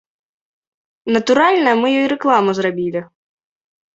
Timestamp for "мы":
1.83-1.87